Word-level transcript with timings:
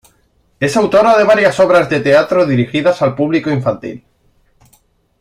Es 0.59 0.75
autora 0.77 1.15
de 1.15 1.23
varias 1.25 1.59
obras 1.59 1.87
de 1.87 1.99
teatro 1.99 2.47
dirigidas 2.47 3.03
al 3.03 3.13
público 3.13 3.51
infantil. 3.51 4.03